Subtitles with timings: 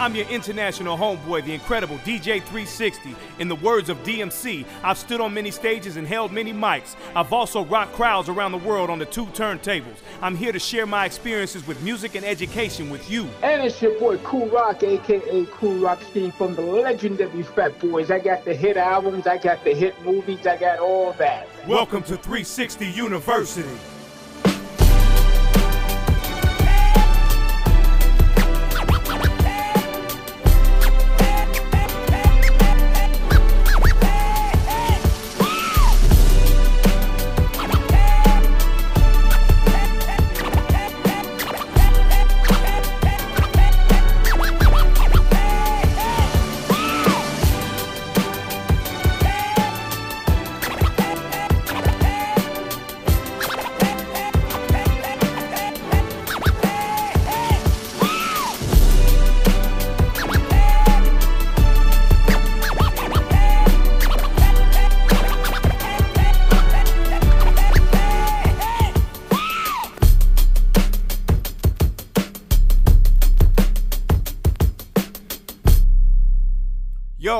[0.00, 3.16] I'm your international homeboy, the incredible DJ 360.
[3.40, 6.94] In the words of DMC, I've stood on many stages and held many mics.
[7.16, 9.96] I've also rocked crowds around the world on the two turntables.
[10.22, 13.28] I'm here to share my experiences with music and education with you.
[13.42, 18.12] And it's your boy Cool Rock, aka Cool Rock Steve from the legendary Fat Boys.
[18.12, 21.48] I got the hit albums, I got the hit movies, I got all that.
[21.66, 23.97] Welcome to 360 University.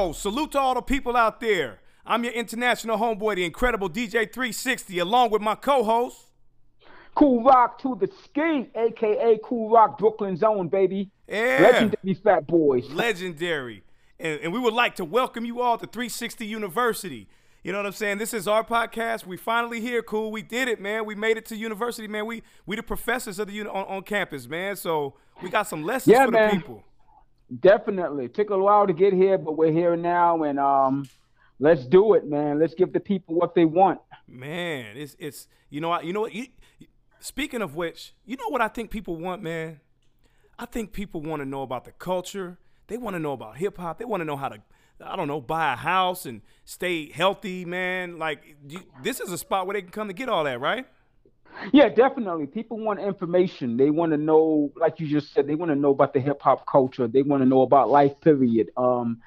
[0.08, 1.80] Yo, salute to all the people out there.
[2.06, 6.28] I'm your international homeboy, the incredible DJ 360, along with my co-host.
[7.14, 11.10] Cool Rock to the ski, aka Cool Rock Brooklyn Zone, baby.
[11.28, 11.58] Yeah.
[11.60, 12.88] Legendary Fat Boys.
[12.88, 13.84] Legendary.
[14.18, 17.28] And, and we would like to welcome you all to 360 University.
[17.62, 18.16] You know what I'm saying?
[18.16, 19.26] This is our podcast.
[19.26, 20.32] We finally here, cool.
[20.32, 21.04] We did it, man.
[21.04, 22.24] We made it to university, man.
[22.24, 24.76] We we the professors of the uni- on, on campus, man.
[24.76, 26.82] So we got some lessons Yeah, for the people.
[27.60, 28.28] Definitely.
[28.28, 31.08] Took a while to get here, but we're here now and um
[31.58, 32.58] let's do it, man.
[32.58, 34.00] Let's give the people what they want.
[34.26, 36.46] Man, it's it's you know you know what you,
[37.20, 39.80] speaking of which, you know what I think people want, man?
[40.58, 42.58] I think people want to know about the culture.
[42.88, 43.98] They want to know about hip hop.
[43.98, 44.60] They want to know how to
[45.04, 48.18] I don't know, buy a house and stay healthy, man.
[48.18, 50.86] Like you, this is a spot where they can come to get all that, right?
[51.72, 52.46] Yeah, definitely.
[52.46, 53.76] People want information.
[53.76, 56.40] They want to know, like you just said, they want to know about the hip
[56.42, 57.06] hop culture.
[57.08, 58.70] They want to know about life, period.
[58.76, 59.20] Um,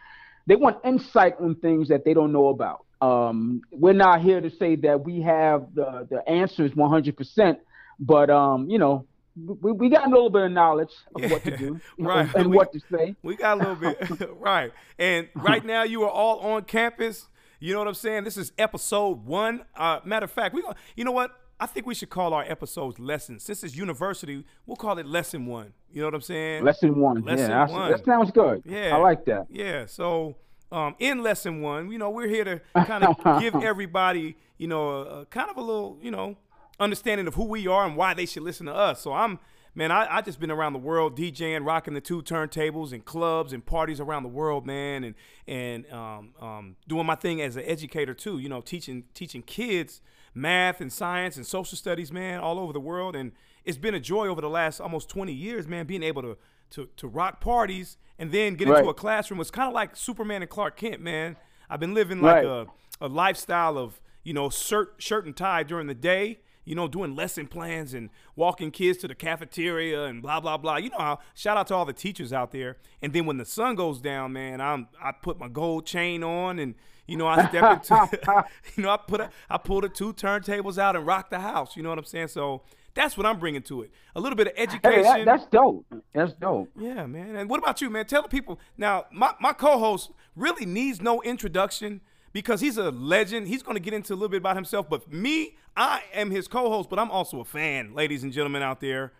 [0.48, 2.86] they want insight on things that they don't know about.
[3.02, 7.58] Um, we're not here to say that we have the, the answers 100%,
[8.00, 9.06] but, um, you know,
[9.36, 12.30] we, we got a little bit of knowledge of what to do Right.
[12.36, 13.16] and We- what to say.
[13.24, 14.72] We got a little bit right.
[15.00, 17.28] And right now you are all on campus.
[17.60, 18.24] You know what I'm saying?
[18.24, 19.64] This is episode one.
[19.76, 21.32] Uh, matter of fact, we gonna, you know what?
[21.62, 23.44] I think we should call our episodes lessons.
[23.44, 25.74] Since it's university, we'll call it lesson one.
[25.94, 26.64] You know what I'm saying?
[26.64, 27.22] Lesson one.
[27.24, 27.92] Lesson yeah, one.
[27.92, 28.64] that sounds good.
[28.66, 29.46] Yeah, I like that.
[29.48, 29.86] Yeah.
[29.86, 30.38] So,
[30.72, 34.90] um, in lesson one, you know, we're here to kind of give everybody, you know,
[34.90, 36.36] a, a kind of a little, you know,
[36.80, 39.00] understanding of who we are and why they should listen to us.
[39.00, 39.38] So I'm,
[39.76, 43.54] man, I, I just been around the world DJing, rocking the two turntables and clubs
[43.54, 45.16] and parties around the world, man, and
[45.48, 48.40] and um, um, doing my thing as an educator too.
[48.40, 50.02] You know, teaching teaching kids
[50.34, 53.16] math and science and social studies, man, all over the world.
[53.18, 53.34] And
[53.66, 56.38] it's been a joy over the last almost 20 years, man, being able to
[56.72, 59.42] to, to rock parties and then get into a classroom.
[59.42, 61.36] It's kind of like Superman and Clark Kent, man.
[61.70, 62.46] I've been living like Right.
[62.46, 62.66] a,
[63.02, 67.16] a lifestyle of, you know, shirt, shirt and tie during the day, you know, doing
[67.16, 70.78] lesson plans and walking kids to the cafeteria and blah, blah, blah.
[70.78, 72.78] You know how, shout out to all the teachers out there.
[73.02, 76.60] And then when the sun goes down, man, I'm, I put my gold chain on
[76.60, 76.76] and,
[77.08, 78.44] you know, I step into,
[78.76, 81.76] you know, I put a, I pull the two turntables out and rock the house.
[81.76, 82.28] You know what I'm saying?
[82.28, 82.62] So
[82.94, 83.92] that's what I'm bringing to it.
[84.16, 85.04] A little bit of education.
[85.04, 85.86] Hey, that, that's dope.
[86.14, 86.70] That's dope.
[86.78, 87.36] Yeah, man.
[87.36, 88.06] And what about you, man?
[88.06, 88.60] Tell the people.
[88.78, 92.02] Now, my, my co-host really needs no introduction
[92.34, 93.48] because he's a legend.
[93.48, 94.90] He's going to get into a little bit about himself.
[94.90, 98.82] But me, I am his co-host, but I'm also a fan, ladies and gentlemen out
[98.82, 99.14] there.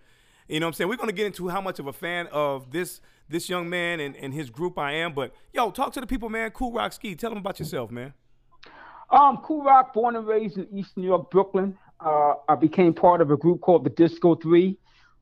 [0.48, 0.90] You know what I'm saying?
[0.90, 4.02] We're going to get into how much of a fan of this this young man
[4.02, 5.14] and, and his group I am.
[5.14, 6.52] But, yo, talk to the people, man.
[6.52, 7.16] Cool Rock Ski.
[7.16, 8.14] Tell them about yourself, man.
[9.10, 11.78] Um, Cool Rock, born and raised in East New York, Brooklyn.
[12.00, 14.78] Uh, I became part of a group called the Disco Three,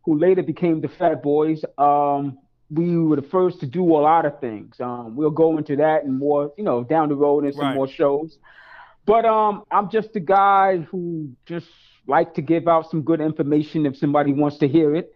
[0.06, 1.64] who later became the Fat Boys.
[1.78, 2.40] Um,
[2.72, 4.80] we were the first to do a lot of things.
[4.80, 7.76] Um, we'll go into that and more, you know, down the road in some Right.
[7.76, 8.38] more shows.
[9.06, 11.68] But um, I'm just a guy who just
[12.08, 15.14] like to give out some good information if somebody wants to hear it.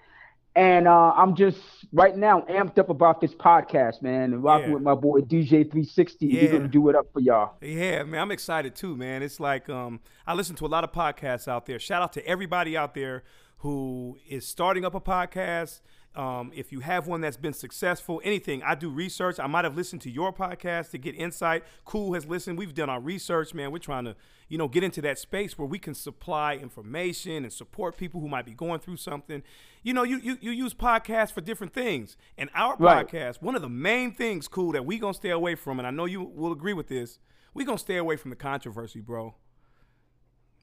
[0.56, 1.58] And uh, I'm just
[1.92, 4.74] right now amped up about this podcast, man, and rocking Yeah.
[4.76, 6.28] with my boy DJ 360.
[6.28, 6.42] Yeah.
[6.44, 7.54] We're gonna do it up for y'all.
[7.62, 9.24] Yeah, man, I'm excited too, man.
[9.24, 11.80] It's like um, I listen to a lot of podcasts out there.
[11.80, 13.24] Shout out to everybody out there
[13.58, 15.82] who is starting up a podcast,
[16.16, 19.40] Um, if you have one that's been successful, anything, I do research.
[19.40, 21.64] I might have listened to your podcast to get insight.
[21.86, 22.60] Cool has listened.
[22.60, 23.72] We've done our research, man.
[23.72, 24.16] We're trying to,
[24.48, 28.28] you know, get into that space where we can supply information and support people who
[28.28, 29.42] might be going through something.
[29.82, 32.16] You know, you you, you use podcasts for different things.
[32.38, 33.08] And our Right.
[33.08, 35.92] podcast, one of the main things, cool, that we gonna stay away from, and I
[35.92, 37.18] know you will agree with this,
[37.56, 39.34] we gonna stay away from the controversy, bro.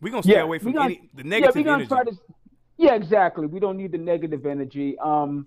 [0.01, 1.89] we gonna stay away from gonna- any the negative yeah, we gonna energy.
[1.89, 2.17] try to.
[2.81, 3.47] Yeah, exactly.
[3.47, 4.99] We don't need the negative energy.
[4.99, 5.47] Um,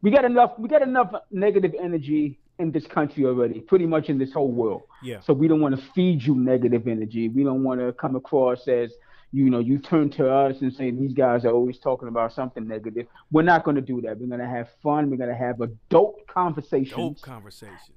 [0.00, 0.52] we got enough.
[0.58, 3.58] We got enough negative energy in this country already.
[3.58, 4.82] Pretty much in this whole world.
[5.02, 5.18] Yeah.
[5.20, 7.28] So we don't want to feed you negative energy.
[7.28, 8.92] We don't want to come across as
[9.32, 12.68] you know you turn to us and say these guys are always talking about something
[12.68, 13.08] negative.
[13.32, 14.20] We're not going to do that.
[14.20, 15.10] We're going to have fun.
[15.10, 16.92] We're going to have adult conversations.
[16.94, 17.90] Dope conversations.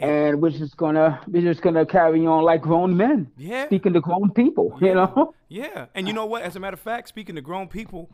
[0.00, 3.66] And we're just gonna we're just gonna carry on like grown men, Yeah.
[3.66, 4.76] speaking to grown people.
[4.80, 6.42] You know, Yeah, and you know what?
[6.42, 8.08] As a matter of fact, speaking to grown people,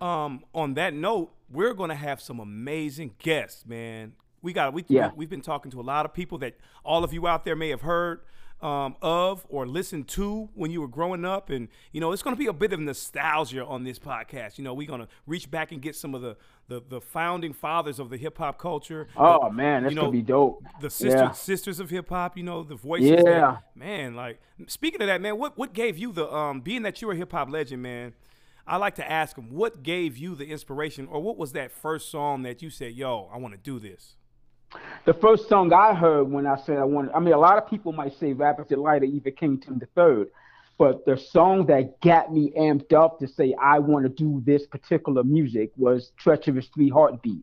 [0.00, 4.12] um, on that note, we're gonna have some amazing guests, man.
[4.42, 5.10] We got we Yeah.
[5.16, 7.70] we've been talking to a lot of people that all of you out there may
[7.70, 8.20] have heard
[8.62, 12.36] um, of or listened to when you were growing up, and you know it's gonna
[12.36, 14.58] be a bit of nostalgia on this podcast.
[14.58, 16.36] You know, we're gonna reach back and get some of the
[16.68, 19.08] the, the founding fathers of the hip hop culture.
[19.16, 20.62] oh the- man, that's you know, gonna be dope.
[20.80, 21.30] the sisters Yeah.
[21.32, 23.10] sisters of hip hop, you know, the voices.
[23.10, 23.22] Yeah.
[23.22, 27.02] That, man, like speaking of that, man, what what gave you the um being that
[27.02, 28.14] you're a hip hop legend, man?
[28.64, 32.10] I like to ask them what gave you the inspiration, or what was that first
[32.10, 34.14] song that you said, "Yo, I want to do this."
[35.04, 37.68] The first song I heard when I said I wanted, I mean, a lot of
[37.68, 40.28] people might say Rapper's Delight or even King Tim the Third,
[40.78, 44.64] but the song that got me amped up to say I want to do this
[44.64, 47.42] particular music was Treacherous Three Heartbeat.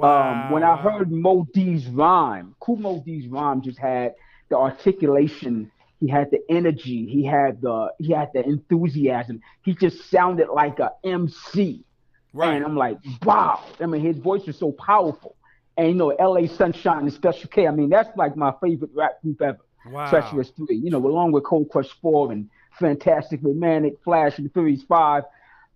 [0.00, 4.14] Um, when I heard Moe Dee's rhyme, Kool Moe Dee's rhyme just had
[4.48, 9.40] the articulation, he had the energy, he had the he had the enthusiasm.
[9.62, 11.84] He just sounded like a MC.
[12.32, 13.64] right, And I'm like, wow.
[13.80, 15.34] I mean, his voice is so powerful.
[15.76, 17.66] And you know, LA Sunshine and Special K.
[17.66, 19.58] I mean, that's like my favorite rap group ever.
[19.90, 20.76] wow, Treacherous Three.
[20.76, 22.48] You know, along with Cold Crush Four and
[22.78, 25.24] Fantastic Romantic, Flash and Furious Five.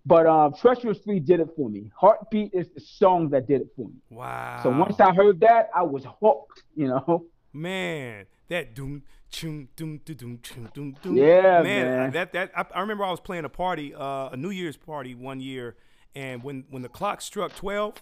[0.06, 1.91] But uh, Treacherous Three did it for me.
[1.97, 3.97] Heartbeat is the song that did it for me.
[4.11, 4.61] wow.
[4.62, 6.62] So once I heard that, I was hooked.
[6.77, 7.27] You know.
[7.53, 9.03] man, that doom.
[9.31, 11.15] Doom, doom, doom, chum, doom, doom.
[11.15, 12.11] Yeah, man, man.
[12.12, 15.15] That that I, I remember I was playing a party, uh, a New Year's party
[15.15, 15.77] one year,
[16.15, 17.97] and when when the clock struck twelve,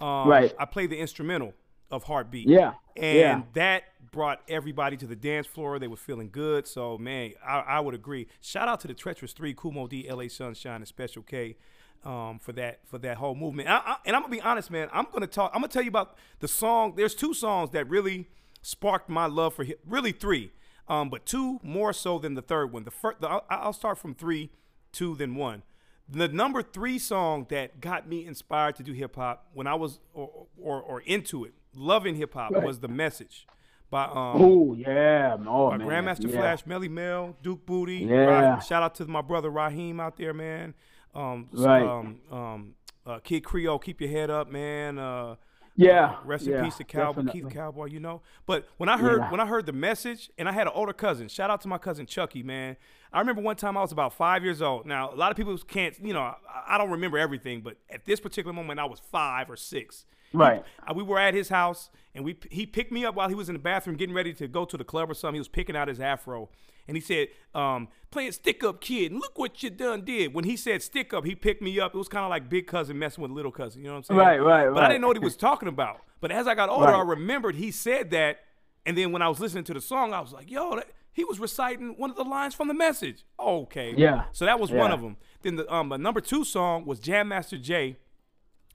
[0.00, 0.54] um, Right.
[0.58, 1.54] I played the instrumental
[1.90, 2.48] of Heartbeat.
[2.48, 2.74] Yeah.
[2.96, 3.42] and yeah.
[3.54, 5.78] that brought everybody to the dance floor.
[5.78, 6.66] They were feeling good.
[6.66, 8.28] So man, I, I would agree.
[8.40, 11.56] Shout out to the Treacherous Three, Kool Moe Dee, LA Sunshine, and Special K.
[12.04, 14.90] Um, for that for that whole movement, I, I, and I'm gonna be honest, man.
[14.92, 15.52] I'm gonna talk.
[15.54, 16.94] I'm gonna tell you about the song.
[16.96, 18.28] There's two songs that really
[18.60, 19.80] sparked my love for hip.
[19.88, 20.52] Really three,
[20.86, 22.84] um, but two more so than the third one.
[22.84, 24.50] The first, the, I'll, I'll start from three,
[24.92, 25.62] two, then one.
[26.08, 30.00] The number three song that got me inspired to do hip hop when I was
[30.12, 33.46] or, or, or into it, loving hip hop, was the message
[33.90, 35.36] by um, Oh yeah.
[35.46, 35.86] Oh by man.
[35.88, 36.36] Grandmaster yeah.
[36.36, 38.06] Flash, Melle Mel, Duke Bootee.
[38.08, 38.58] Yeah.
[38.60, 40.74] Shout out to my brother Raheem out there, man.
[41.14, 41.82] Um, Right.
[41.82, 42.74] um, um,
[43.06, 44.98] uh, Kid Creole, keep your head up, man.
[44.98, 45.36] Uh,
[45.76, 46.16] Yeah.
[46.24, 47.40] Rest yeah, in peace to Cowboy, definitely.
[47.42, 48.22] Keith Cowboy, you know.
[48.46, 49.30] But when I heard Yeah.
[49.30, 51.28] when I heard the message, and I had an older cousin.
[51.28, 52.76] Shout out to my cousin Chucky, man.
[53.12, 54.86] I remember one time I was about five years old.
[54.86, 56.34] Now a lot of people can't, you know, I,
[56.68, 60.04] I don't remember everything, but at this particular moment, I was five or six.
[60.34, 60.64] He- Right.
[60.88, 63.48] uh, we were at his house, and we he picked me up while he was
[63.48, 65.34] in the bathroom getting ready to go to the club or something.
[65.36, 66.48] He was picking out his afro,
[66.88, 70.44] and he said, um, "Playing stick up, kid, and look what you done did." When
[70.44, 71.94] he said stick up, he picked me up.
[71.94, 73.82] It was kind of like big cousin messing with little cousin.
[73.82, 74.18] You know what I'm saying?
[74.20, 76.00] Right, right, But I didn't know what he was talking about.
[76.20, 76.94] But as I got older, Right.
[76.96, 78.40] I remembered he said that,
[78.86, 81.22] and then when I was listening to the song, I was like, "Yo, that, he
[81.24, 83.94] was reciting one of the lines from the message." Okay.
[83.96, 84.24] Yeah.
[84.32, 85.16] So that was one of them.
[85.42, 87.98] Then the um, the number two song was Jam Master Jay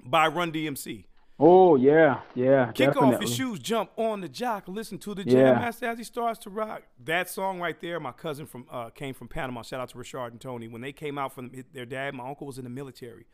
[0.03, 1.05] by Run DMC.
[1.39, 2.19] Oh yeah.
[2.35, 2.67] Yeah.
[2.73, 3.15] Kick definitely.
[3.15, 5.31] off your shoes, jump on the jock, listen to the Yeah.
[5.53, 6.83] jam master as he starts to rock.
[7.03, 9.61] That song right there, my cousin from uh, came from Panama.
[9.61, 10.67] Shout out to Richard and Tony.
[10.67, 13.25] When they came out from their dad, my uncle was in the military,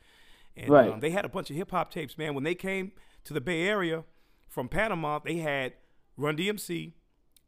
[0.56, 0.92] and Right.
[0.92, 2.18] um, they had a bunch of hip hop tapes.
[2.18, 2.92] Man, when they came
[3.24, 4.04] to the Bay Area
[4.48, 5.74] from Panama, they had
[6.16, 6.94] Run DMC,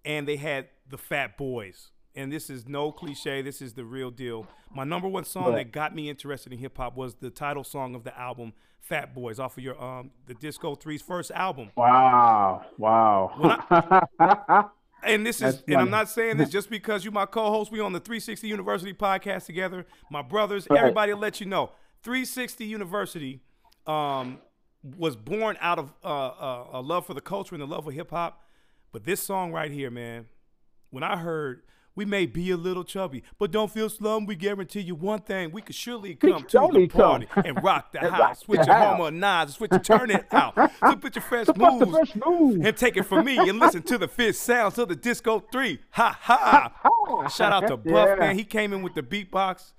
[0.03, 1.91] and they had the Fat Boys.
[2.15, 3.43] And this is no cliche.
[3.43, 4.47] This is the real deal.
[4.73, 5.57] My number one song Right.
[5.65, 8.53] that got me interested in hip hop was the title song of the album
[8.87, 11.69] "Fat Boys" off of your um the Disco Three's first album.
[11.75, 12.65] Wow.
[12.77, 14.09] Wow.
[15.03, 17.71] And this is, and I'm not saying this just because you my co-host.
[17.71, 19.85] We on the 360 University podcast together.
[20.09, 20.79] My brothers, Right.
[20.79, 21.69] everybody let you know.
[22.01, 23.41] 360 University
[23.85, 24.39] um,
[24.97, 27.91] was born out of uh, uh, a love for the culture and the love for
[27.91, 28.41] hip hop.
[28.91, 30.25] But this song right here, man,
[30.89, 31.61] when I heard
[31.97, 34.25] We may be a little chubby, but don't feel slum.
[34.25, 37.01] We guarantee you one thing: we could surely come to the surely come.
[37.01, 38.19] party and rock the And house.
[38.21, 38.95] rock Switch your house.
[38.97, 40.55] homo knives, switch your turn it out.
[40.79, 42.65] So put your fresh So moves fresh moves.
[42.65, 45.79] and take it from me and listen to the fifth sounds of the disco three.
[45.91, 46.71] Ha ha!
[46.81, 47.27] ha.
[47.27, 48.15] Shout out to Buff Yeah.
[48.15, 48.37] man.
[48.37, 49.73] He came in with the beatbox.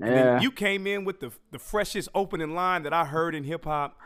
[0.00, 3.44] And then you came in with the the freshest opening line that I heard in
[3.44, 3.96] hip hop.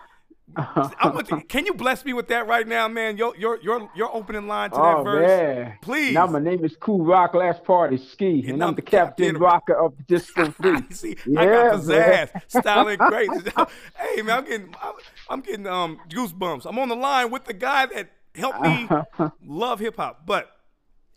[0.56, 3.16] I to- can you bless me with that right now, man?
[3.16, 5.78] Your your your your opening line to that Oh verse, man!
[5.82, 6.14] please.
[6.14, 9.96] Now my name is Cool Rock Last Party Ski, and, I'm the captain, rocker of
[9.96, 10.76] the Disco Free.
[10.90, 12.28] See, I Yeah, got man.
[12.28, 13.30] pizzazz, styling great.
[13.98, 14.92] hey man, I'm getting I'm,
[15.30, 16.66] I'm getting um goosebumps.
[16.66, 18.88] I'm on the line with the guy that helped me
[19.46, 20.26] love hip hop.
[20.26, 20.50] But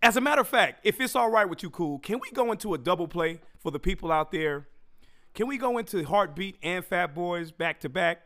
[0.01, 2.51] as a matter of fact, if it's all right with you, cool, can we go
[2.51, 4.68] into a double play for the people out there?
[5.34, 8.22] Can we go into Heartbeat and Fat Boys back to back?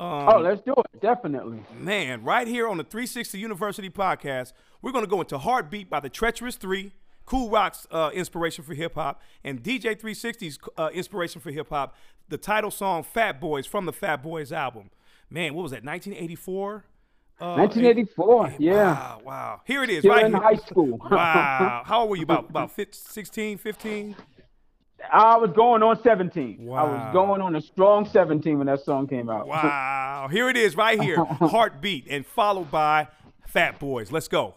[0.00, 1.00] Um, Oh, let's do it.
[1.00, 1.62] Definitely.
[1.78, 4.52] Man, right here on the 360 University podcast,
[4.82, 6.92] we're going to go into Heartbeat by the Treacherous Three,
[7.26, 11.94] Cool Rock's uh, inspiration for hip hop, and DJ 360's uh, inspiration for hip hop,
[12.28, 14.90] the title song Fat Boys from the Fat Boys album.
[15.28, 16.84] Man, what was that, 1984?
[17.40, 18.54] Uh, 1984.
[18.58, 18.72] Yeah.
[18.92, 19.60] Wow, wow.
[19.66, 20.40] Here it is, Still right in here.
[20.42, 20.98] high school.
[21.10, 21.82] wow.
[21.86, 22.22] How old were you?
[22.24, 24.16] About, about 15, 16, 15?
[25.12, 26.68] I was going on 17.
[26.72, 29.46] I was going on a strong 17 when that song came out.
[29.46, 30.28] Wow.
[30.30, 31.16] Here it is, right here.
[31.24, 33.08] Heartbeat, and followed by
[33.46, 34.12] Fat Boys.
[34.12, 34.54] Let's go.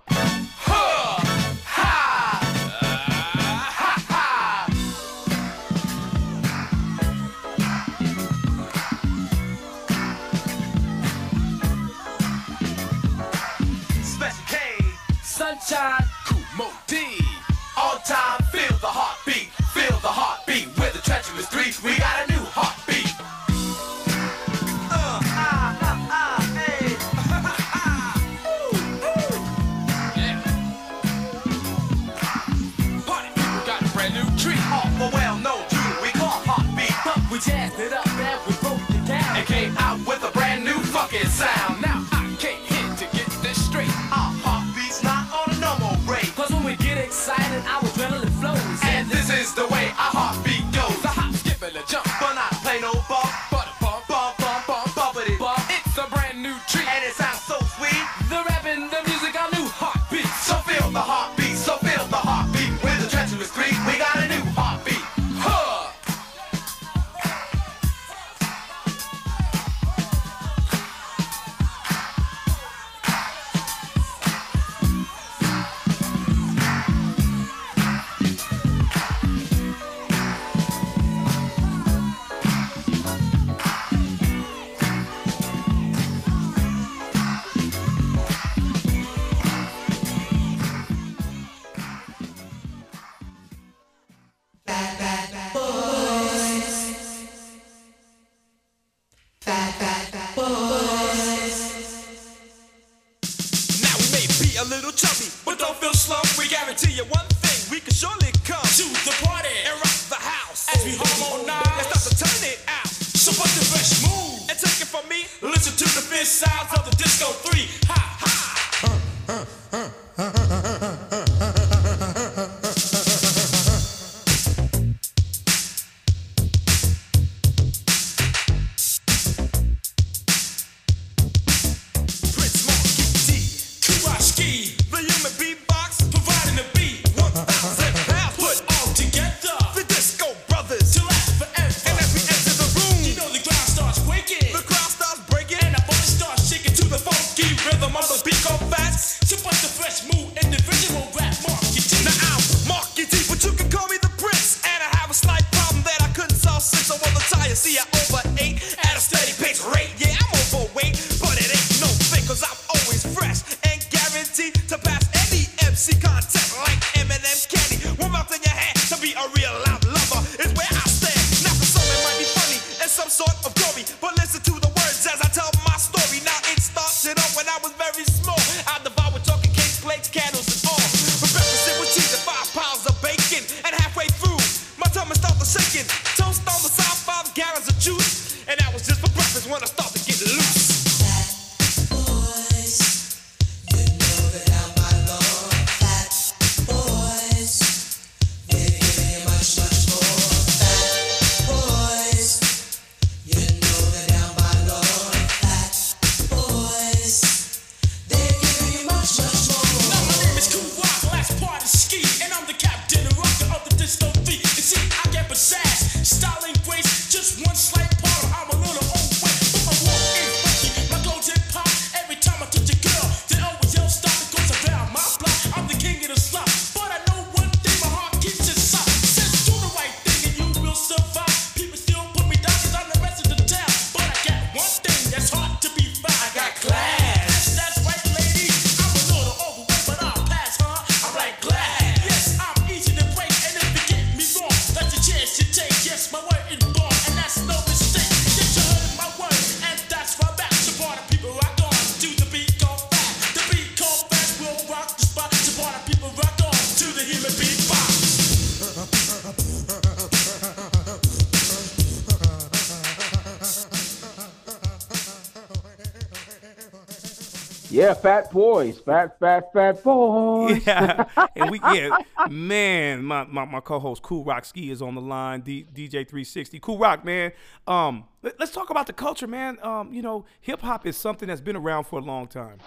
[268.03, 270.61] Fat boys, fat, fat, fat boys.
[270.67, 271.05] Yeah,
[271.35, 271.97] and we yeah,
[272.29, 275.41] man, my, my, my co-host Cool Rock Ski is on the line.
[275.41, 277.31] D, DJ 360, Cool Rock, man.
[277.65, 279.57] Um, let, us talk about the culture, man.
[279.63, 282.57] Um, you know, hip hop is something that's been around for a long time,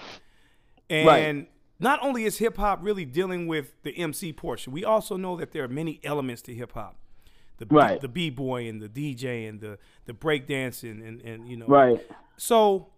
[0.90, 1.49] and Right.
[1.78, 5.52] not only is hip hop really dealing with the MC portion, we also know that
[5.52, 6.97] there are many elements to hip hop.
[7.59, 8.00] The, Right.
[8.00, 12.07] the b boy and the DJ and the the breakdancing and and you know Right.
[12.37, 12.88] so,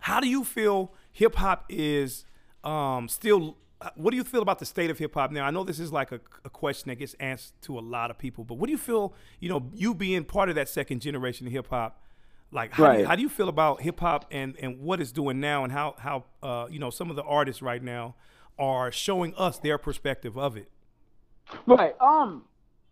[0.00, 2.26] how do you feel hip hop is
[2.62, 3.56] um, still?
[3.80, 5.46] uh, What do you feel about the state of hip hop now?
[5.46, 8.18] I know this is like a, a question that gets asked to a lot of
[8.18, 9.14] people, but what do you feel?
[9.40, 12.02] You know, you being part of that second generation of hip hop,
[12.52, 15.12] like how, do you, how do you feel about hip hop and and what it's
[15.12, 18.14] doing now, and how how uh, you know some of the artists right now
[18.58, 20.68] are showing us their perspective of it?
[21.66, 21.94] Right.
[22.00, 22.44] Um,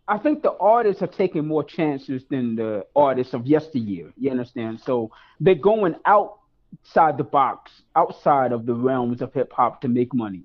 [0.07, 4.13] I think the artists are taking more chances than the artists of yesteryear.
[4.17, 4.79] You understand?
[4.79, 5.95] So they're going
[6.83, 10.43] outside the box, outside of the realms of hip hop to make money.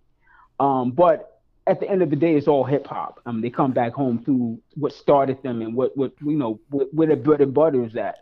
[0.58, 3.20] Um, but at the end of the day, it's all hip hop.
[3.26, 6.86] Um, they come back home to what started them and what what you know where,
[6.92, 8.18] where their bread and butter is at.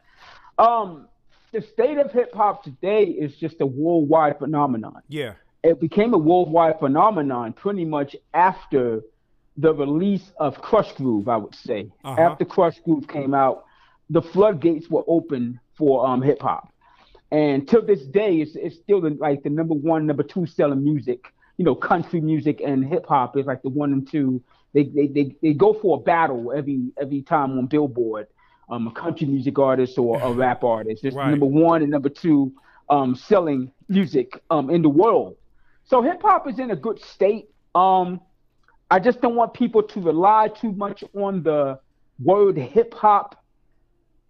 [0.58, 1.08] Um,
[1.52, 6.18] the state of hip hop today is just a worldwide phenomenon Yeah, it became a
[6.18, 9.02] worldwide phenomenon pretty much after
[9.56, 11.90] the release of Krush Groove, I would say.
[12.04, 12.20] Uh-huh.
[12.20, 13.64] After Krush Groove came out,
[14.08, 16.72] the floodgates were open for um, hip hop.
[17.30, 20.82] And till this day, it's, it's still the, like the number one, number two selling
[20.82, 21.32] music.
[21.58, 24.42] You know, country music and hip hop is like the one and two.
[24.74, 28.28] They, they, they, they go for a battle every every time on Billboard.
[28.70, 31.04] Um, a country music artist or a rap artist.
[31.04, 31.30] It's Right.
[31.30, 32.52] number one and number two
[32.90, 35.36] um, selling music um, in the world.
[35.84, 37.48] So hip hop is in a good state.
[37.74, 38.20] Um,
[38.90, 41.78] I just don't want people to rely too much on the
[42.22, 43.42] word hip hop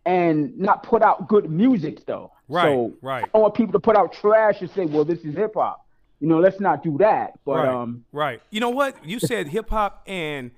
[0.08, 2.32] and not put out good music though.
[2.48, 3.24] Right, So right.
[3.24, 5.84] I don't want people to put out trash and say, "Well, this is hip hop."
[6.18, 7.38] You know, let's not do that.
[7.44, 8.40] But right, um, right.
[8.50, 8.96] You know what?
[9.04, 10.50] You said hip hop and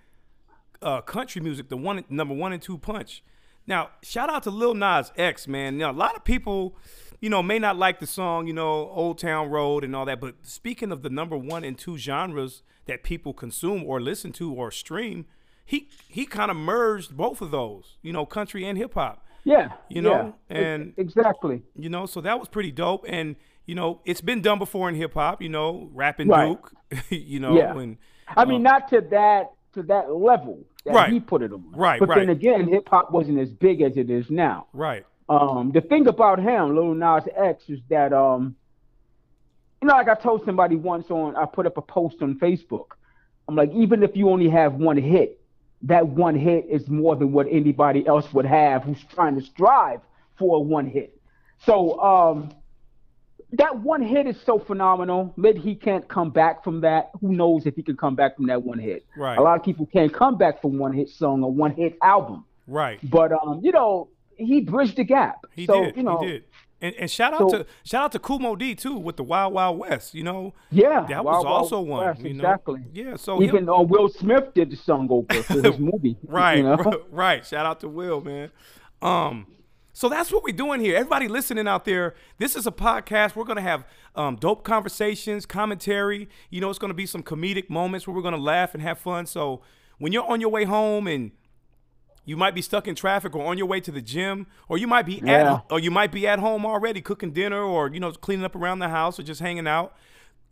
[0.81, 3.25] uh, country music, the one number one and two punch.
[3.67, 5.77] Now, shout out to Lil Nas X, man.
[5.77, 6.77] Now, a lot of people,
[7.21, 10.21] you know, may not like the song, you know, Old Town Road and all that.
[10.21, 14.53] But speaking of the number one and two genres that people consume or listen to
[14.53, 15.27] or stream,
[15.65, 19.25] he he kind of merged both of those, you know, country and hip hop.
[19.45, 21.63] Yeah, You know, yeah, and- exactly.
[21.77, 23.05] You know, so that was pretty dope.
[23.09, 25.41] And you know, it's been done before in hip hop.
[25.43, 26.49] You know, rapping Right.
[26.49, 26.73] Duke.
[27.11, 27.77] you know, Yeah.
[27.79, 27.97] and
[28.37, 31.13] I mean, not to that to that level that Right.
[31.13, 31.65] he put it on.
[31.77, 32.19] Right, But right.
[32.19, 34.67] then again, hip hop wasn't as big as it is now.
[34.73, 35.05] right.
[35.29, 38.57] Um, the thing about him, Lil Nas X, is that um,
[39.81, 42.87] you know, like I told somebody once on, I put up a post on Facebook.
[43.49, 45.40] I'm like, even if you only have one hit,
[45.83, 50.01] that one hit is more than what anybody else would have who's trying to strive
[50.39, 51.19] for a one hit.
[51.65, 52.51] So um,
[53.53, 55.33] that one hit is so phenomenal.
[55.37, 57.11] Maybe he can't come back from that.
[57.21, 59.07] Who knows if he can come back from that one hit?
[59.17, 59.39] Right.
[59.39, 62.45] A lot of people can't come back from one hit song or one hit album.
[62.67, 62.99] Right.
[63.03, 65.45] But um, you know, he bridged the gap.
[65.55, 65.97] He so, did.
[65.97, 66.45] You know, he did.
[66.83, 69.23] And, and shout out So- to shout out to Kool Moe Dee too with the
[69.25, 70.15] Wild Wild West.
[70.15, 72.17] You know, Yeah, that Wild was Wild also one.
[72.19, 72.31] You know?
[72.31, 72.81] exactly.
[72.93, 73.17] Yeah.
[73.17, 76.17] So Even uh, Will Smith did the song over for his movie.
[76.27, 77.03] right, You know?
[77.11, 77.45] right.
[77.47, 78.51] Shout out to Will, man.
[79.03, 79.47] Um,
[79.93, 80.97] so that's what we're doing here.
[80.97, 83.37] Everybody listening out there, this is a podcast.
[83.37, 86.29] We're gonna have um, dope conversations, commentary.
[86.49, 89.27] You know, it's gonna be some comedic moments where we're gonna laugh and have fun.
[89.27, 89.61] So
[89.99, 91.33] when you're on your way home and
[92.25, 94.87] you might be stuck in traffic or on your way to the gym, or you
[94.87, 95.55] might be Yeah.
[95.55, 98.55] at or you might be at home already cooking dinner or you know cleaning up
[98.55, 99.95] around the house or just hanging out.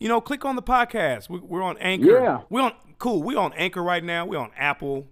[0.00, 1.28] You know, click on the podcast.
[1.28, 2.10] We, we're on Anchor.
[2.20, 2.40] Yeah.
[2.48, 3.22] We're on cool.
[3.22, 4.26] We're on Anchor right now.
[4.26, 5.06] We're on Apple.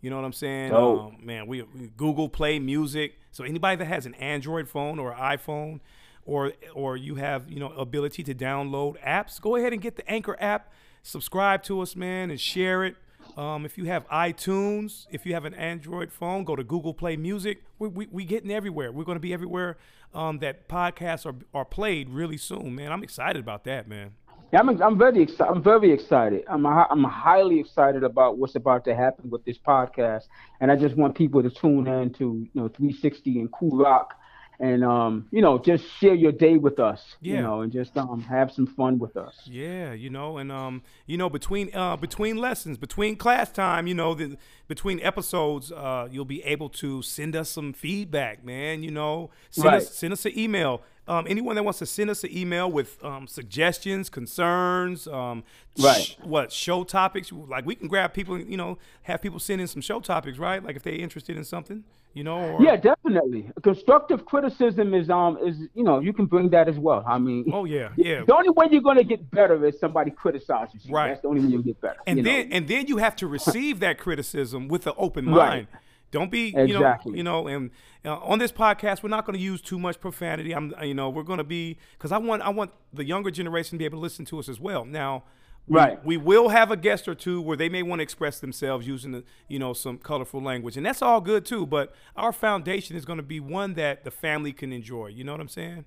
[0.00, 0.72] You know what I'm saying?
[0.72, 3.18] Oh Um, man, we, we Google Play Music.
[3.32, 5.80] So anybody that has an Android phone or iPhone,
[6.24, 10.08] or or you have you know ability to download apps, go ahead and get the
[10.10, 10.72] Anchor app.
[11.02, 12.96] Subscribe to us, man, and share it.
[13.38, 17.16] Um, if you have iTunes, if you have an Android phone, go to Google Play
[17.16, 17.62] Music.
[17.78, 18.90] We we, we getting everywhere.
[18.90, 19.78] We're going to be everywhere
[20.12, 22.90] um, that podcasts are are played really soon, man.
[22.90, 24.10] I'm excited about that, man.
[24.52, 25.52] Yeah, I'm, I'm very excited.
[25.52, 26.42] I'm very excited.
[26.48, 30.24] I'm, I'm highly excited about what's about to happen with this podcast,
[30.60, 34.14] and I just want people to tune in to you know 360 and Cool Rock,
[34.60, 37.36] and um, you know just share your day with us, Yeah.
[37.36, 39.34] you know, and just um have some fun with us.
[39.44, 43.94] Yeah, you know, and um, you know, between uh, between lessons, between class time, you
[43.94, 48.82] know, the, between episodes, uh, you'll be able to send us some feedback, man.
[48.82, 49.76] You know, send Right.
[49.76, 50.82] us send us an email.
[51.08, 55.42] Um, anyone that wants to send us an email with um, suggestions, concerns, um,
[55.80, 55.96] Right.
[56.02, 59.66] sh- what show topics, like we can grab people, you know, have people send in
[59.68, 60.62] some show topics, right?
[60.62, 62.38] Like if they're interested in something, you know.
[62.56, 63.50] Or, Yeah, definitely.
[63.62, 67.04] Constructive criticism is um is you know you can bring that as well.
[67.06, 68.24] I mean, Oh yeah, yeah.
[68.26, 70.94] the only way you're gonna get better is somebody criticizes you.
[70.94, 71.08] Right.
[71.08, 72.00] That's the only way you get better.
[72.06, 72.30] and you know?
[72.32, 75.68] then and then you have to receive that criticism with an open mind.
[75.72, 75.80] Right.
[76.10, 77.70] Don't be, you know, you know, and
[78.04, 80.54] uh, on this podcast, we're not going to use too much profanity.
[80.54, 83.72] I'm, you know, we're going to be because I want, I want the younger generation
[83.72, 84.84] to be able to listen to us as well.
[84.84, 85.24] Now,
[85.70, 86.02] Right.
[86.04, 89.12] we, will have a guest or two where they may want to express themselves using,
[89.12, 91.66] the, you know, some colorful language, and that's all good too.
[91.66, 95.08] But our foundation is going to be one that the family can enjoy.
[95.08, 95.84] You know what I'm saying?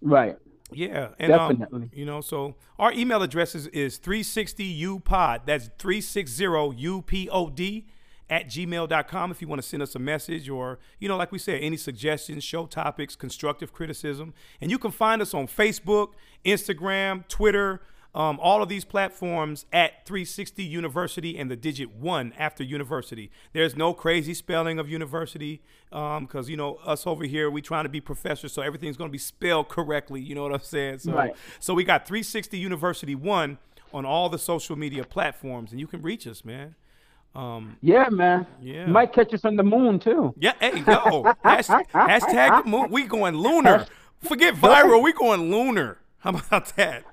[0.00, 0.36] right.
[0.72, 1.90] Yeah, and um, Definitely.
[1.92, 5.40] you know, so our email address is, is 360upod.
[5.44, 7.84] That's 360upod
[8.30, 11.38] at gmail.com if you want to send us a message or, you know, like we
[11.38, 14.32] said, any suggestions, show topics, constructive criticism.
[14.60, 16.12] And you can find us on Facebook,
[16.44, 17.82] Instagram, Twitter,
[18.14, 23.30] um, all of these platforms at 360 University and the digit one after university.
[23.52, 27.88] There's no crazy spelling of university because, you know, us over here, we trying to
[27.90, 30.20] be professors, so everything's going to be spelled correctly.
[30.20, 31.00] You know what I'm saying?
[31.00, 31.34] So, Right.
[31.60, 33.58] so we got 360 University one
[33.92, 36.74] on all the social media platforms, and you can reach us, man.
[37.34, 38.46] Um, Yeah, man.
[38.60, 38.86] Yeah.
[38.86, 40.34] You might catch us on the moon too.
[40.38, 42.90] yeah, hey, yo, hashtag, hashtag moon.
[42.90, 43.86] We going lunar.
[44.20, 45.02] Forget viral.
[45.02, 45.98] We going lunar.
[46.18, 47.04] How about that?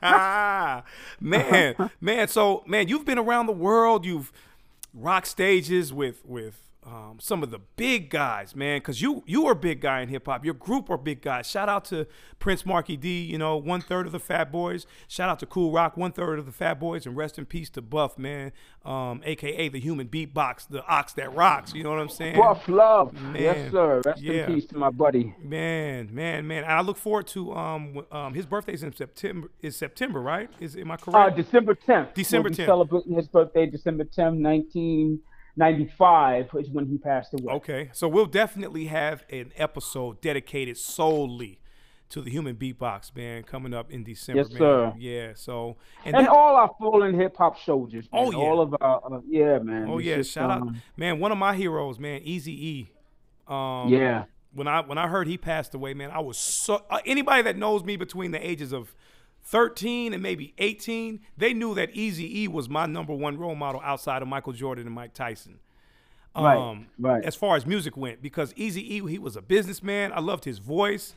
[1.20, 2.28] man, man.
[2.28, 4.06] So, man, you've been around the world.
[4.06, 4.32] You've
[4.94, 8.78] rock stages with with um, some of the big guys, man.
[8.78, 10.44] Because you you are a big guy in hip hop.
[10.44, 11.46] Your group are big guys.
[11.46, 12.06] Shout out to
[12.38, 13.22] Prince Markie Dee.
[13.22, 14.86] You know, one third of the Fat Boys.
[15.06, 17.68] Shout out to Cool Rock, one third of the Fat Boys, and rest in peace
[17.70, 18.52] to Buff, man.
[18.84, 21.74] Um, AKA the human beatbox, the ox that rocks.
[21.74, 22.38] You know what I'm saying?
[22.38, 23.12] Buff love.
[23.12, 23.36] Man.
[23.42, 24.00] Yes, sir.
[24.06, 24.46] Rest Yeah.
[24.46, 25.34] in peace to my buddy.
[25.42, 26.62] Man, man, man.
[26.64, 30.48] And I look forward to um um his birthday's in September is September, right?
[30.60, 31.36] Is am I Uh, correct?
[31.36, 32.14] December 10th.
[32.14, 32.66] December we'll be 10th.
[32.66, 34.38] Celebrating his birthday, December 10th,
[35.56, 37.52] 1995 is when he passed away.
[37.54, 37.90] okay.
[37.92, 41.60] So we'll definitely have an episode dedicated solely
[42.10, 44.58] to the human beatbox, man, coming up in December, Yes, man.
[44.58, 44.92] sir.
[44.98, 48.08] Yeah, so and, And that- all our fallen hip hop soldiers.
[48.12, 48.24] Man.
[48.24, 48.38] Oh, yeah.
[48.38, 49.86] All of our, uh, yeah, man.
[49.88, 52.92] oh It's yeah, just, shout out um, man, one of my heroes, man, Easy E.
[53.46, 54.24] Um Yeah.
[54.52, 57.56] when I when I heard he passed away, man, I was so uh, anybody that
[57.56, 58.94] knows me between the ages of
[59.44, 63.80] 13 and maybe 18, they knew that Easy E was my number one role model
[63.84, 65.58] outside of Michael Jordan and Mike Tyson.
[66.34, 67.24] Um, Right, right.
[67.24, 70.12] As far as music went, because Easy E, he was a businessman.
[70.12, 71.16] I loved his voice.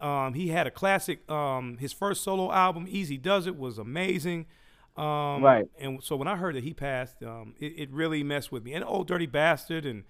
[0.00, 1.28] Um, he had a classic.
[1.30, 4.46] Um, his first solo album, Eazy-Duz-It, was amazing.
[4.96, 5.68] Um, Right.
[5.78, 8.72] And so when I heard that he passed, um, it, it really messed with me.
[8.74, 10.04] And Old Dirty Bastard and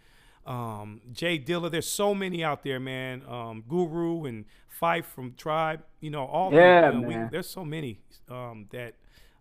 [0.47, 1.71] um, J Dilla.
[1.71, 3.23] There's so many out there, man.
[3.29, 4.45] Um, Guru and
[4.81, 5.83] Phife from Tribe.
[6.01, 7.29] You know, all Yeah, you know, we- man.
[7.33, 8.95] there's so many um, that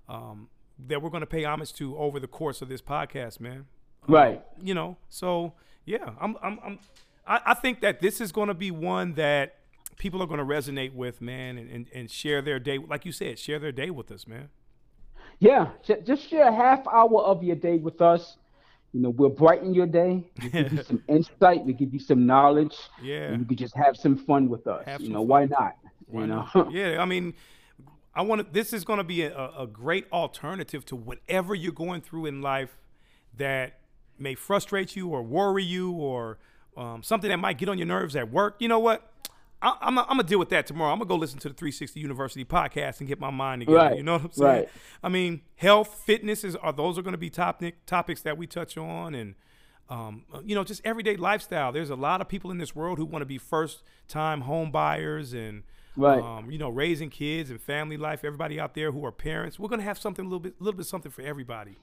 [0.09, 0.49] um,
[0.87, 3.65] that we're going to pay homage to over the course of this podcast, man.
[4.07, 4.43] Right.
[4.61, 5.53] You know, so
[5.85, 6.79] yeah, I'm, I'm, I'm
[7.25, 9.55] I, I think that this is going to be one that
[9.97, 13.11] people are going to resonate with, man, and, and, and share their day, like you
[13.13, 14.49] said, share their day with us, man.
[15.39, 15.69] Yeah.
[16.03, 18.37] Just share a half hour of your day with us.
[18.93, 20.23] You know, we'll brighten your day.
[20.41, 21.65] We give you some insight.
[21.65, 22.77] We give you some knowledge.
[23.01, 23.31] Yeah.
[23.31, 24.85] And you could just have some fun with us.
[24.85, 25.27] Have you know, fun.
[25.27, 25.77] why not?
[26.07, 26.47] Why you know.
[26.53, 26.71] not?
[26.71, 27.33] yeah, I mean,
[28.13, 28.53] I want to.
[28.53, 32.41] This is going to be a, a great alternative to whatever you're going through in
[32.41, 32.77] life
[33.37, 33.79] that
[34.19, 36.37] may frustrate you or worry you or
[36.77, 38.55] um, something that might get on your nerves at work.
[38.59, 39.12] You know what?
[39.63, 40.91] I, I'm, I'm gonna deal with that tomorrow.
[40.91, 43.77] I'm gonna go listen to the 360 University podcast and get my mind together.
[43.77, 44.51] Right, You know what I'm saying?
[44.51, 44.69] right.
[45.01, 48.45] I mean, health, fitness is are those are going to be topic topics that we
[48.45, 49.35] touch on, and
[49.89, 51.71] um, you know, just everyday lifestyle.
[51.71, 54.69] There's a lot of people in this world who want to be first time home
[54.71, 55.63] buyers and
[55.95, 56.21] Right.
[56.23, 58.23] um, you know, raising kids and family life.
[58.23, 60.87] Everybody out there who are parents, we're gonna have something a little bit, little bit
[60.87, 61.77] something for everybody.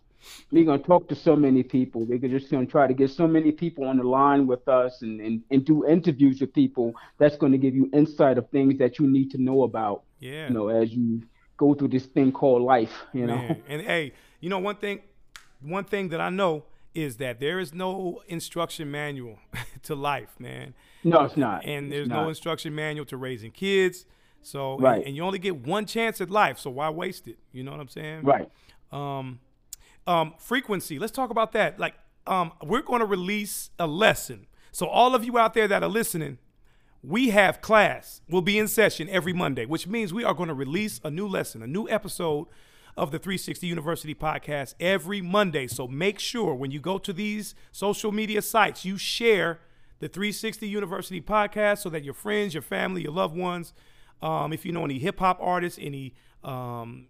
[0.50, 2.04] We're gonna talk to so many people.
[2.04, 5.20] We're just gonna try to get so many people on the line with us and,
[5.20, 9.06] and, and do interviews with people that's gonna give you insight of things that you
[9.06, 10.02] need to know about.
[10.18, 10.48] Yeah.
[10.48, 11.22] You know, as you
[11.56, 13.36] go through this thing called life, you know.
[13.36, 13.62] Man.
[13.68, 15.00] And hey, you know one thing,
[15.60, 19.38] one thing that I know is that there is no instruction manual
[19.84, 20.74] to life, man.
[21.04, 21.64] No, it's not.
[21.64, 24.04] and there's no instruction manual to raising kids.
[24.42, 25.06] So and- Right.
[25.06, 27.38] and, you only get one chance at life, so why waste it?
[27.52, 28.22] You know what I'm saying?
[28.22, 28.50] Right.
[28.90, 29.38] Um,
[30.10, 30.98] um, frequency.
[30.98, 31.78] Let's talk about that.
[31.78, 31.94] Like,
[32.26, 34.46] um, we're going to release a lesson.
[34.72, 36.38] So all of you out there that are listening,
[37.02, 38.20] we have class.
[38.28, 41.28] We'll be in session every Monday, which means we are going to release a new
[41.28, 42.48] lesson, a new episode
[42.96, 45.68] of the 360 University podcast every Monday.
[45.68, 49.60] So make sure when you go to these social media sites, you share
[50.00, 53.72] the 360 University podcast so that your friends, your family, your loved ones,
[54.22, 57.06] um, if you know any hip hop artists, any um,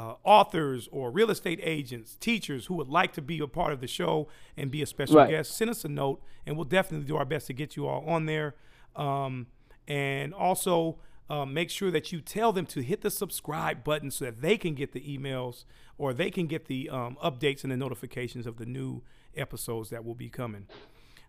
[0.00, 3.80] uh, authors or real estate agents, teachers who would like to be a part of
[3.80, 5.30] the show and be a special Right.
[5.30, 8.02] guest, send us a note and we'll definitely do our best to get you all
[8.08, 8.54] on there.
[8.96, 9.46] Um,
[9.86, 14.24] and also um, make sure that you tell them to hit the subscribe button so
[14.24, 15.64] that they can get the emails
[15.98, 19.02] or they can get the um, updates and the notifications of the new
[19.36, 20.66] episodes that will be coming.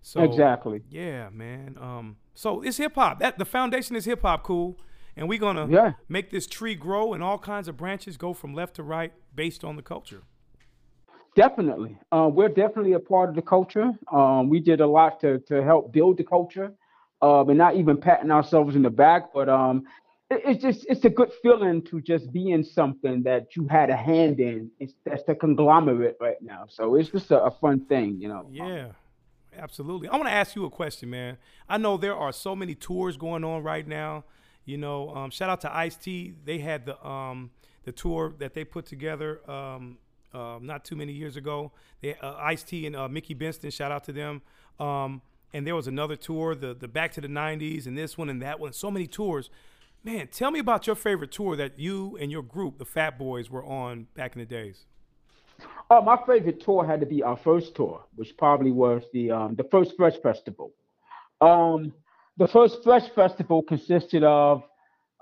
[0.01, 0.81] So Exactly.
[0.89, 1.77] yeah, man.
[1.79, 3.19] Um, so it's hip hop.
[3.19, 4.77] That the foundation is hip hop, cool.
[5.15, 5.93] And we're gonna Yeah.
[6.07, 9.63] make this tree grow and all kinds of branches go from left to right based
[9.63, 10.23] on the culture.
[11.35, 11.97] Definitely.
[12.11, 13.93] Uh, we're definitely a part of the culture.
[14.11, 16.73] Um, we did a lot to, to help build the culture,
[17.21, 19.83] uh, and not even patting ourselves in the back, but um,
[20.29, 23.89] it- it's just it's a good feeling to just be in something that you had
[23.89, 24.71] a hand in.
[24.79, 26.65] It's that's the conglomerate right now.
[26.67, 28.47] So it's just a, a fun thing, you know.
[28.51, 28.87] Yeah,
[29.57, 30.09] absolutely.
[30.09, 31.37] I want to ask you a question, man.
[31.69, 34.25] I know there are so many tours going on right now.
[34.71, 36.33] You know, um, shout out to Ice T.
[36.45, 37.51] They had the um,
[37.83, 39.97] the tour that they put together um,
[40.33, 41.73] uh, not too many years ago.
[41.99, 43.69] They uh, Ice T and uh, Mickey Bentson.
[43.69, 44.41] Shout out to them.
[44.79, 45.21] Um,
[45.53, 48.41] and there was another tour, the the Back to the '90s, and this one and
[48.41, 48.71] that one.
[48.71, 49.49] So many tours.
[50.05, 53.49] Man, tell me about your favorite tour that you and your group, the Fat Boys,
[53.49, 54.85] were on back in the days.
[55.89, 59.55] Uh, my favorite tour had to be our first tour, which probably was the um,
[59.55, 60.71] the first Fresh Festival.
[61.41, 61.91] Um,
[62.41, 64.63] the first Fresh Festival consisted of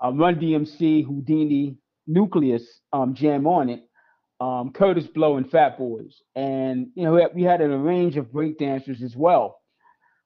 [0.02, 1.76] uh, Run DMC, Whodini,
[2.08, 3.84] Newcleus, um, Jam on it,
[4.40, 8.16] um, Kurtis Blow, and Fat Boys, and you know we had, we had a range
[8.16, 9.60] of breakdancers as well.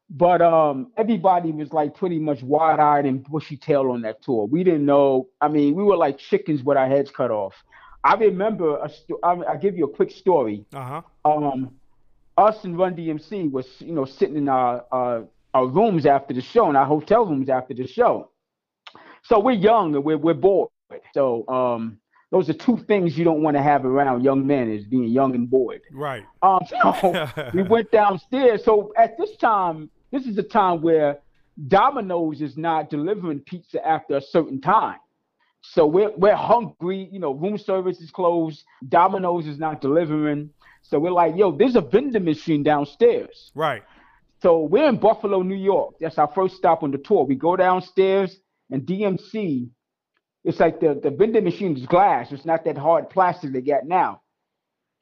[0.08, 4.46] But um, everybody was like pretty much wide-eyed and bushy-tailed on that tour.
[4.46, 5.30] We didn't know.
[5.42, 7.56] I mean, we were like chickens with our heads cut off.
[8.04, 10.64] I remember a sto- I- I'll give you a quick story.
[10.76, 11.02] Uh huh.
[11.26, 11.72] Um,
[12.38, 16.42] us and Run DMC was, you know, sitting in our, our our rooms after the
[16.42, 18.30] show, and our hotel rooms after the show.
[19.24, 20.70] So we're young and we're we're bored.
[21.13, 22.00] So um,
[22.32, 25.36] those are two things you don't want to have around young men is being young
[25.36, 25.82] and bored.
[25.92, 26.24] Right.
[26.42, 28.63] Um, so we went downstairs.
[28.63, 31.20] So at this time, this is a time where
[31.68, 34.98] Domino's is not delivering pizza after a certain time.
[35.62, 37.08] So we're we're hungry.
[37.12, 38.63] You know, room service is closed.
[38.89, 40.50] Domino's is not delivering.
[40.82, 43.52] So we're like, yo, there's a vending machine downstairs.
[43.56, 43.84] Right.
[44.44, 45.96] So we're in Buffalo, New York.
[46.02, 47.24] That's our first stop on the tour.
[47.24, 48.36] We go downstairs
[48.70, 49.70] and DMC,
[50.44, 52.30] it's like the, the vending machine is glass.
[52.30, 54.22] It's not that hard plastic they got now.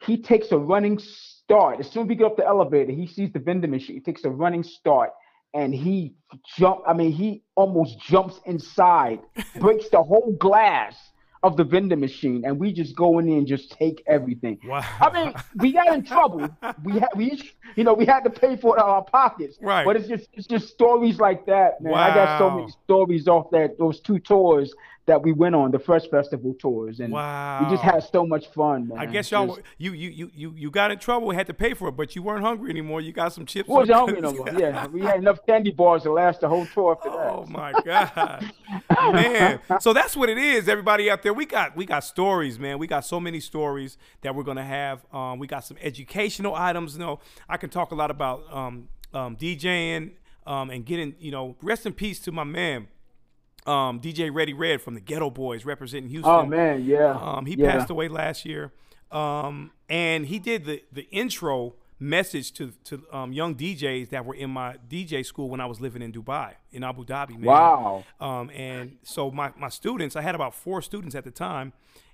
[0.06, 1.80] He takes a running start.
[1.80, 3.96] As soon as we get up the elevator, he sees the vending machine.
[3.96, 5.10] He takes a running start
[5.56, 6.14] and he
[6.60, 6.82] jump.
[6.88, 9.22] I mean, he almost jumps inside,
[9.56, 10.96] breaks the whole glass
[11.44, 14.60] of the vending machine, and we just go in there and just take everything.
[14.66, 14.86] Wow.
[15.00, 16.50] I mean, we got in trouble.
[16.84, 17.42] We had we
[17.76, 19.58] you know we had to pay for it out of our pockets.
[19.62, 19.86] Right.
[19.86, 21.94] But it's just it's just stories like that, man.
[21.94, 24.74] I got so many stories off that those two tours
[25.08, 28.88] that we went on, the first Festival tours, and we just had so much fun,
[28.88, 29.00] man.
[29.00, 31.74] I guess y'all Just- you, you you you you got in trouble, had to pay
[31.74, 33.02] for it, but you weren't hungry anymore.
[33.02, 33.68] You got some chips.
[33.68, 34.50] we wasn't hungry no more.
[34.58, 37.32] Yeah, we had enough candy bars to last the whole tour after that.
[37.32, 38.52] Oh my god,
[39.14, 39.60] man!
[39.80, 40.70] So that's what it is.
[40.70, 42.78] Everybody out there, we got we got stories, man.
[42.78, 45.06] We got so many stories that we're gonna have.
[45.14, 46.94] Um, we got some educational items.
[46.94, 50.12] You know, I can talk a lot about um, um, DJing
[50.46, 51.16] um, and getting.
[51.20, 52.88] You know, rest in peace to my man,
[53.66, 56.34] um, DJ Ready Red from the Geto Boys, representing Houston.
[56.34, 57.18] Oh man, yeah.
[57.20, 57.72] Um, he yeah.
[57.72, 58.72] passed away last year,
[59.12, 64.34] um, and he did the the intro message to to um, young DJs that were
[64.34, 67.38] in my DJ school when I was living in Dubai in Abu Dhabi.
[67.38, 67.44] Man.
[67.44, 68.04] Wow.
[68.20, 71.74] Um, and so my my students, I had about four students at the time,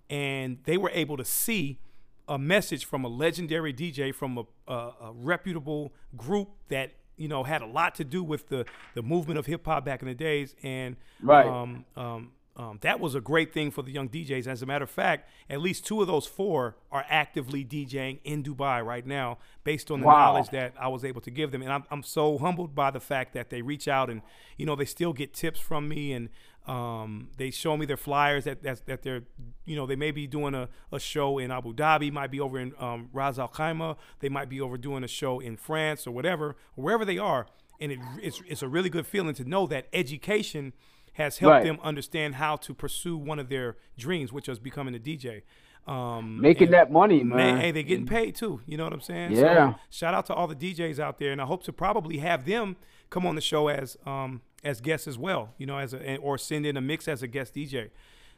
[0.10, 1.80] and they were able to see
[2.28, 7.44] a message from a legendary DJ from a, a, a reputable group that you know
[7.44, 10.14] had a lot to do with the the movement of hip hop back in the
[10.16, 11.48] days, and Right.
[11.48, 14.48] um, um, um, that was a great thing for the young DJs.
[14.48, 18.42] As a matter of fact, at least two of those four are actively DJing in
[18.44, 20.32] Dubai right now, based on the Wow.
[20.34, 21.62] knowledge that I was able to give them.
[21.62, 24.22] And I'm, I'm so humbled by the fact that they reach out and
[24.58, 26.30] you know they still get tips from me and
[26.68, 29.24] um, they show me their flyers that, that that they're
[29.66, 32.60] you know they may be doing a, a show in Abu Dhabi, might be over
[32.60, 36.12] in um, Ras Al Khaimah, they might be over doing a show in France or
[36.12, 37.48] whatever, wherever they are.
[37.80, 40.74] And it, it's it's a really good feeling to know that education
[41.14, 41.64] has helped Right.
[41.64, 45.42] them understand how to pursue one of their dreams, which was becoming a DJ.
[45.88, 47.38] Um, Making that money, man.
[47.38, 48.62] Man, hey, they're getting paid too.
[48.66, 49.32] You know what I'm saying?
[49.32, 49.74] Yeah.
[49.74, 52.46] So shout out to all the DJs out there, and I hope to probably have
[52.46, 52.76] them
[53.10, 55.54] come on the show as um as guests as well.
[55.58, 57.90] You know, as a or send in a mix as a guest DJ.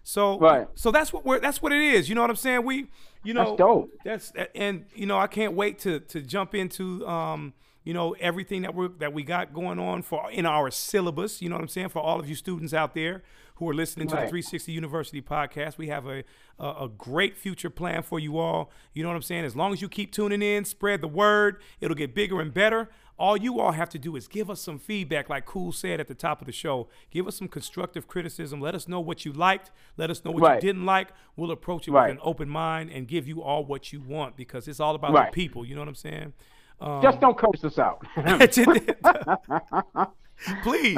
[0.03, 0.67] So Right.
[0.75, 2.10] So that's what we're that's what it is.
[2.10, 2.63] You know what I'm saying?
[2.63, 2.88] We,
[3.23, 3.91] you know, That's dope.
[4.03, 7.53] That's and you know I can't wait to to jump into um
[7.84, 11.41] you know, everything that we that we got going on for in our syllabus.
[11.41, 11.89] You know what I'm saying?
[11.89, 13.23] For all of you students out there
[13.55, 16.23] who are listening to the 360 University podcast, we have a,
[16.60, 18.69] a a great future plan for you all.
[18.93, 19.45] You know what I'm saying?
[19.45, 22.89] As long as you keep tuning in, spread the word, it'll get bigger and better.
[23.19, 26.08] All you all have to do is give us some feedback, like Cool said at
[26.08, 26.88] the top of the show.
[27.12, 28.62] Give us some constructive criticism.
[28.62, 29.71] Let us know what you liked.
[29.97, 30.55] Let us know what Right.
[30.55, 31.10] you didn't like.
[31.36, 32.08] We'll approach it Right.
[32.08, 35.12] with an open mind and give you all what you want because it's all about
[35.12, 35.32] Right.
[35.32, 35.65] the people.
[35.65, 36.34] You know what I'm saying?
[36.79, 38.05] Um, Just don't curse us out.
[40.63, 40.97] please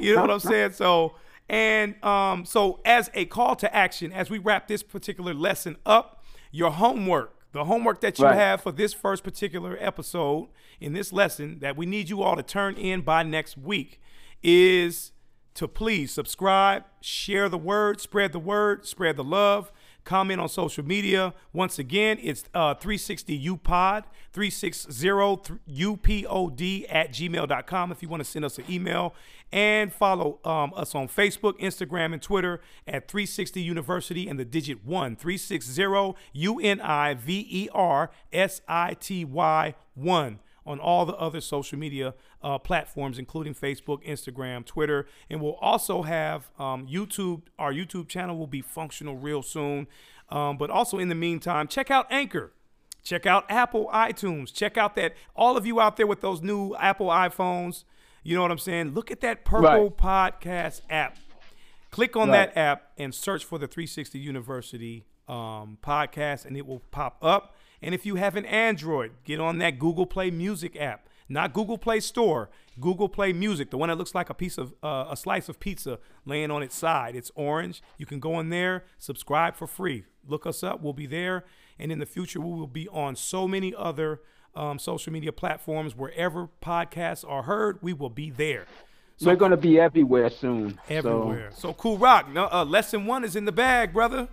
[0.00, 1.12] you know what i'm saying so
[1.48, 6.22] and um so as a call to action as we wrap this particular lesson up
[6.52, 8.34] your homework the homework that you Right.
[8.34, 10.48] have for this first particular episode
[10.80, 14.00] in this lesson that we need you all to turn in by next week
[14.42, 15.12] is
[15.54, 19.70] to please subscribe, share the word, spread the word, spread the love,
[20.04, 21.34] comment on social media.
[21.52, 28.64] Once again, it's uh, 360upod, 360upod at gmail.com if you want to send us an
[28.70, 29.14] email.
[29.52, 34.82] And follow um, us on Facebook, Instagram, and Twitter at 360 University and the digit
[34.84, 41.04] 1, 360 U N I V E R S I T Y 1 on all
[41.06, 46.86] the other social media uh, platforms, including Facebook, Instagram, Twitter, and we'll also have um,
[46.86, 47.42] YouTube.
[47.58, 49.86] Our YouTube channel will be functional real soon.
[50.28, 52.52] Um, but also in the meantime, check out Anchor.
[53.02, 54.52] Check out Apple iTunes.
[54.54, 57.84] Check out that all of you out there with those new Apple iPhones.
[58.22, 58.94] You know what I'm saying?
[58.94, 61.18] Look at that purple podcast app.
[61.90, 62.54] Click on Right.
[62.54, 67.54] that app and search for the 360 University um, podcast, and it will pop up.
[67.82, 71.78] And if you have an Android, get on that Google Play Music app, not Google
[71.78, 72.48] Play Store,
[72.80, 75.58] Google Play Music, the one that looks like a piece of uh, a slice of
[75.58, 77.16] pizza laying on its side.
[77.16, 77.82] It's orange.
[77.98, 80.04] You can go in there, subscribe for free.
[80.26, 80.80] Look us up.
[80.80, 81.44] We'll be there.
[81.78, 84.20] And in the future, we will be on so many other
[84.54, 85.96] um, social media platforms.
[85.96, 88.66] Wherever podcasts are heard, we will be there.
[89.16, 90.78] So, We're gonna be everywhere soon.
[90.88, 91.50] so Everywhere.
[91.54, 92.32] So, cool rock.
[92.32, 94.28] No, uh, lesson one is in the bag, brother.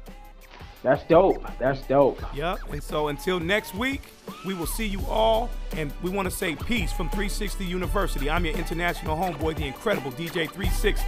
[0.82, 1.46] That's dope.
[1.60, 2.22] That's dope.
[2.34, 2.60] Yep.
[2.72, 4.02] And so until next week,
[4.46, 5.50] we will see you all.
[5.74, 8.30] And we want to say peace from 360 University.
[8.30, 11.04] I'm your international homeboy, the incredible DJ 360.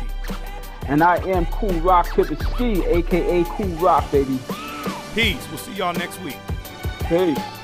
[0.88, 4.40] And I am Cool Rock to the ski, aka Cool Rock, baby.
[5.16, 5.48] Peace.
[5.50, 6.38] We'll see y'all next week.
[7.08, 7.61] Peace.